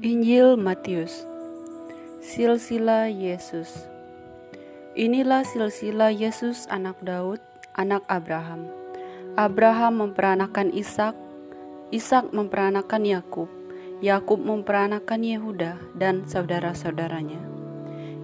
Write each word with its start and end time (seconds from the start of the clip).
Injil 0.00 0.56
Matius 0.56 1.28
Silsila 2.24 3.12
Yesus 3.12 3.84
Inilah 4.96 5.44
silsila 5.44 6.08
Yesus 6.08 6.64
anak 6.72 6.96
Daud, 7.04 7.36
anak 7.76 8.00
Abraham. 8.08 8.64
Abraham 9.36 10.00
memperanakan 10.00 10.72
Ishak, 10.72 11.12
Ishak 11.92 12.32
memperanakan 12.32 13.04
Yakub, 13.04 13.52
Yakub 14.00 14.40
memperanakan 14.40 15.20
Yehuda 15.20 15.76
dan 15.92 16.24
saudara-saudaranya. 16.24 17.44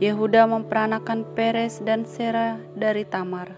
Yehuda 0.01 0.49
memperanakan 0.49 1.29
Peres 1.37 1.85
dan 1.85 2.09
Sera 2.09 2.57
dari 2.73 3.05
Tamar. 3.05 3.53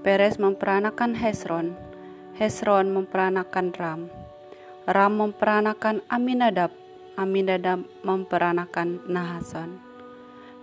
Peres 0.00 0.40
memperanakan 0.40 1.12
Hesron, 1.12 1.76
Hesron 2.40 2.88
memperanakan 2.88 3.68
Ram. 3.76 4.08
Ram 4.88 5.12
memperanakan 5.12 6.00
Aminadab, 6.08 6.79
Aminadab 7.18 7.82
memperanakan 8.06 9.02
Nahason. 9.10 9.80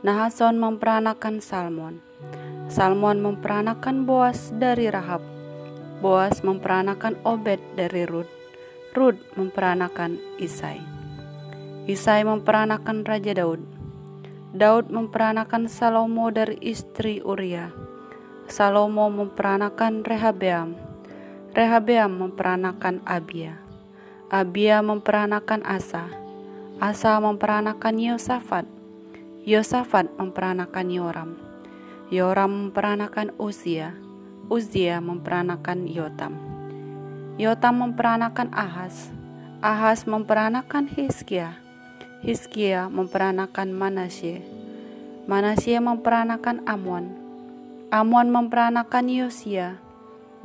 Nahason 0.05 0.55
memperanakan 0.61 1.41
Salmon. 1.41 1.99
Salmon 2.69 3.19
memperanakan 3.19 4.05
Boas 4.05 4.53
dari 4.55 4.87
Rahab. 4.87 5.19
Boas 5.99 6.45
memperanakan 6.45 7.17
Obed 7.25 7.57
dari 7.73 8.05
Rut. 8.05 8.29
Rut 8.93 9.17
memperanakan 9.33 10.21
Isai. 10.37 10.77
Isai 11.89 12.21
memperanakan 12.21 13.07
Raja 13.07 13.33
Daud. 13.33 13.63
Daud 14.53 14.93
memperanakan 14.93 15.65
Salomo 15.65 16.29
dari 16.29 16.61
istri 16.61 17.23
Uria. 17.25 17.73
Salomo 18.45 19.09
memperanakan 19.09 20.05
Rehabeam. 20.05 20.77
Rehabeam 21.57 22.21
memperanakan 22.21 23.01
Abia. 23.03 23.57
Abia 24.29 24.83
memperanakan 24.85 25.65
Asa. 25.65 26.26
Asa 26.77 27.17
memperanakan 27.17 27.97
Yosafat. 27.97 28.69
Yosafat 29.49 30.13
memperanakan 30.13 30.93
Yoram. 30.93 31.29
Yoram 32.13 32.69
memperanakan 32.69 33.33
Uzia. 33.41 33.97
Uzia 34.45 35.01
memperanakan 35.01 35.89
Yotam. 35.89 36.37
Yotam 37.41 37.81
memperanakan 37.81 38.53
Ahas. 38.53 39.09
Ahas 39.57 40.05
memperanakan 40.05 40.85
Hizkia. 40.85 41.57
Hizkia 42.21 42.93
memperanakan 42.93 43.73
Manasye. 43.73 44.45
Manasye 45.25 45.81
memperanakan 45.81 46.61
Amon. 46.69 47.09
Amon 47.89 48.29
memperanakan 48.29 49.09
Yosia. 49.09 49.81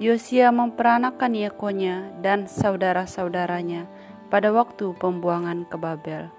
Yosia 0.00 0.48
memperanakan 0.48 1.36
Yekonya 1.36 2.08
dan 2.24 2.48
saudara-saudaranya 2.48 3.84
pada 4.32 4.48
waktu 4.48 4.96
pembuangan 4.96 5.68
ke 5.68 5.76
Babel. 5.76 6.32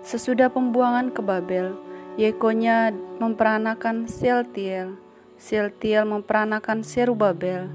Sesudah 0.00 0.48
pembuangan 0.48 1.12
ke 1.12 1.20
Babel, 1.20 1.76
Yekonya 2.16 2.96
memperanakan 3.20 4.08
Seltiel, 4.08 4.96
Seltiel 5.36 6.08
memperanakan 6.08 6.80
Serubabel, 6.80 7.68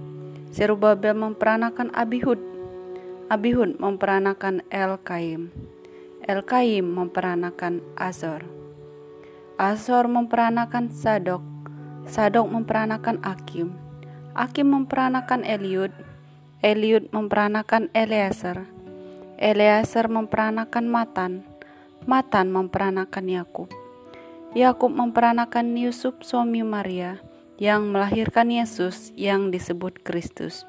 Serubabel 0.50 1.14
memperanakan 1.14 1.94
Abihud, 1.94 2.42
Abihud 3.30 3.78
memperanakan 3.78 4.66
El-Kaim, 4.74 5.54
El-Kaim 6.26 6.82
memperanakan 6.82 7.86
Azor, 7.94 8.42
Azor 9.62 10.10
memperanakan 10.10 10.90
Sadok, 10.90 11.46
Sadok 12.10 12.50
memperanakan 12.50 13.22
Akim, 13.22 13.78
Akim 14.34 14.74
memperanakan 14.74 15.46
Eliud, 15.46 15.94
Eliud 16.64 17.12
memperanakan 17.12 17.92
Eleazar, 17.92 18.64
Eleazar 19.36 20.08
memperanakan 20.08 20.88
Matan, 20.88 21.44
Matan 22.08 22.56
memperanakan 22.56 23.28
Yakub. 23.28 23.68
Yakub 24.56 24.96
memperanakan 24.96 25.76
Yusuf 25.76 26.16
suami 26.24 26.64
Maria 26.64 27.20
yang 27.60 27.92
melahirkan 27.92 28.48
Yesus 28.48 29.12
yang 29.20 29.52
disebut 29.52 30.08
Kristus. 30.08 30.64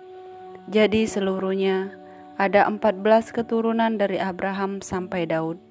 Jadi 0.67 1.07
seluruhnya 1.07 1.95
ada 2.43 2.67
14 2.67 3.31
keturunan 3.31 3.95
dari 3.95 4.19
Abraham 4.19 4.83
sampai 4.83 5.31
Daud, 5.31 5.63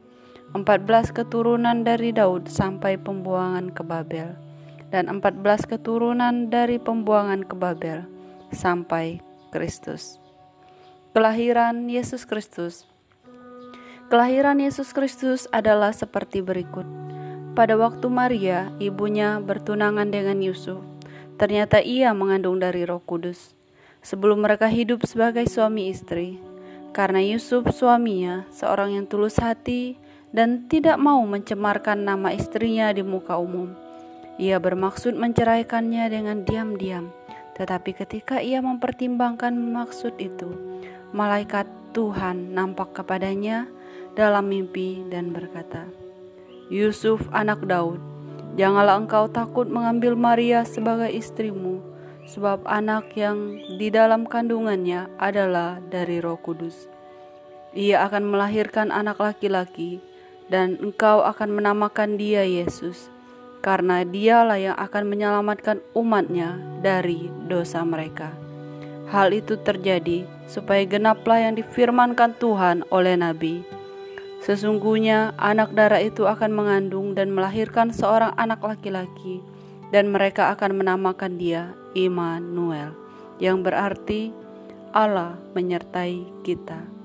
14 0.55 1.11
keturunan 1.11 1.83
dari 1.83 2.15
Daud 2.15 2.47
sampai 2.47 2.95
pembuangan 2.95 3.75
ke 3.75 3.83
Babel 3.83 4.39
dan 4.87 5.11
14 5.11 5.67
keturunan 5.67 6.47
dari 6.47 6.79
pembuangan 6.79 7.43
ke 7.43 7.59
Babel 7.59 8.07
sampai 8.55 9.32
Kristus. 9.53 10.17
Kelahiran 11.13 11.85
Yesus 11.85 12.25
Kristus 12.25 12.89
Kelahiran 14.09 14.57
Yesus 14.57 14.89
Kristus 14.97 15.45
adalah 15.53 15.93
seperti 15.93 16.41
berikut. 16.41 16.89
Pada 17.53 17.77
waktu 17.77 18.09
Maria, 18.09 18.73
ibunya 18.81 19.37
bertunangan 19.37 20.09
dengan 20.09 20.41
Yusuf, 20.41 20.81
ternyata 21.37 21.85
ia 21.85 22.09
mengandung 22.17 22.57
dari 22.57 22.81
Roh 22.81 23.05
Kudus. 23.05 23.53
Sebelum 24.01 24.41
mereka 24.41 24.65
hidup 24.65 25.05
sebagai 25.05 25.45
suami 25.45 25.93
istri, 25.93 26.41
karena 26.97 27.21
Yusuf 27.21 27.69
suaminya 27.69 28.49
seorang 28.49 28.97
yang 28.97 29.05
tulus 29.05 29.37
hati 29.37 30.01
dan 30.33 30.65
tidak 30.65 30.97
mau 30.97 31.21
mencemarkan 31.29 32.01
nama 32.01 32.33
istrinya 32.33 32.89
di 32.89 33.05
muka 33.05 33.37
umum 33.37 33.83
ia 34.41 34.57
bermaksud 34.57 35.13
menceraikannya 35.13 36.09
dengan 36.09 36.41
diam-diam, 36.41 37.13
tetapi 37.53 37.93
ketika 37.93 38.41
ia 38.41 38.59
mempertimbangkan 38.59 39.53
maksud 39.53 40.17
itu, 40.17 40.49
malaikat 41.13 41.69
Tuhan 41.93 42.57
nampak 42.57 42.97
kepadanya 42.97 43.69
dalam 44.17 44.49
mimpi 44.49 45.05
dan 45.13 45.29
berkata, 45.29 45.85
"Yusuf, 46.73 47.21
anak 47.29 47.61
Daud, 47.69 48.01
janganlah 48.57 48.97
engkau 48.97 49.29
takut 49.29 49.69
mengambil 49.69 50.17
Maria 50.17 50.65
sebagai 50.65 51.13
istrimu, 51.13 51.85
sebab 52.25 52.65
anak 52.65 53.13
yang 53.13 53.61
di 53.77 53.93
dalam 53.93 54.25
kandungannya 54.25 55.05
adalah 55.21 55.77
dari 55.93 56.17
Roh 56.17 56.41
Kudus. 56.41 56.89
Ia 57.77 58.05
akan 58.09 58.33
melahirkan 58.33 58.89
anak 58.89 59.21
laki-laki, 59.21 60.01
dan 60.49 60.81
engkau 60.81 61.21
akan 61.21 61.53
menamakan 61.53 62.17
dia 62.17 62.41
Yesus." 62.41 63.12
Karena 63.63 64.03
dialah 64.03 64.59
yang 64.59 64.75
akan 64.75 65.07
menyelamatkan 65.07 65.79
umatnya 65.95 66.59
dari 66.83 67.31
dosa 67.47 67.79
mereka. 67.87 68.35
Hal 69.07 69.31
itu 69.31 69.55
terjadi 69.55 70.27
supaya 70.51 70.83
genaplah 70.83 71.39
yang 71.39 71.55
difirmankan 71.55 72.35
Tuhan 72.35 72.83
oleh 72.91 73.15
Nabi. 73.15 73.63
Sesungguhnya 74.43 75.31
anak 75.39 75.71
darah 75.71 76.03
itu 76.03 76.27
akan 76.27 76.51
mengandung 76.51 77.15
dan 77.15 77.31
melahirkan 77.31 77.95
seorang 77.95 78.35
anak 78.35 78.59
laki-laki 78.59 79.39
dan 79.95 80.11
mereka 80.11 80.51
akan 80.51 80.83
menamakan 80.83 81.39
dia 81.39 81.71
Immanuel 81.95 82.91
yang 83.39 83.63
berarti 83.63 84.35
Allah 84.91 85.39
menyertai 85.55 86.43
kita. 86.43 87.02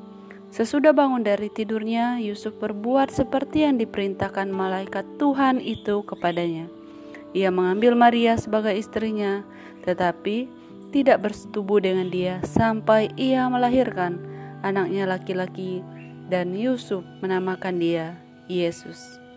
Sesudah 0.48 0.96
bangun 0.96 1.20
dari 1.20 1.52
tidurnya, 1.52 2.16
Yusuf 2.24 2.56
berbuat 2.56 3.12
seperti 3.12 3.68
yang 3.68 3.76
diperintahkan 3.76 4.48
malaikat 4.48 5.04
Tuhan 5.20 5.60
itu 5.60 6.00
kepadanya. 6.08 6.72
Ia 7.36 7.52
mengambil 7.52 7.92
Maria 7.92 8.40
sebagai 8.40 8.72
istrinya, 8.72 9.44
tetapi 9.84 10.48
tidak 10.88 11.28
bersetubuh 11.28 11.84
dengan 11.84 12.08
dia 12.08 12.40
sampai 12.48 13.12
ia 13.20 13.44
melahirkan 13.52 14.16
anaknya 14.64 15.04
laki-laki, 15.04 15.84
dan 16.32 16.56
Yusuf 16.56 17.04
menamakan 17.20 17.76
dia 17.76 18.16
Yesus. 18.48 19.27